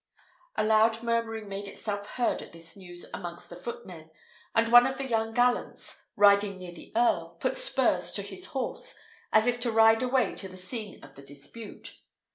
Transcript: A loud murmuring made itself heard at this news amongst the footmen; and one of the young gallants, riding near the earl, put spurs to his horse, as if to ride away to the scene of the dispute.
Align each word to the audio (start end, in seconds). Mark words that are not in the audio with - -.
A 0.55 0.63
loud 0.63 1.03
murmuring 1.03 1.47
made 1.47 1.67
itself 1.67 2.07
heard 2.07 2.41
at 2.41 2.53
this 2.53 2.75
news 2.75 3.05
amongst 3.13 3.51
the 3.51 3.55
footmen; 3.55 4.09
and 4.55 4.71
one 4.71 4.87
of 4.87 4.97
the 4.97 5.05
young 5.05 5.31
gallants, 5.31 6.07
riding 6.15 6.57
near 6.57 6.71
the 6.73 6.91
earl, 6.95 7.37
put 7.39 7.53
spurs 7.55 8.11
to 8.13 8.23
his 8.23 8.47
horse, 8.47 8.95
as 9.31 9.45
if 9.45 9.59
to 9.59 9.71
ride 9.71 10.01
away 10.01 10.33
to 10.33 10.47
the 10.49 10.57
scene 10.57 11.03
of 11.03 11.13
the 11.13 11.21
dispute. 11.21 11.99